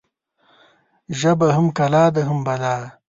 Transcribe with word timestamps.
ژبه 1.19 1.47
هم 1.55 1.67
کلا 1.77 2.05
ده، 2.13 2.21
هم 2.29 2.39
بلا 2.47 2.75